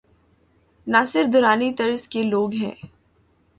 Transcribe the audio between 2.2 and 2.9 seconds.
لو گ ہوں۔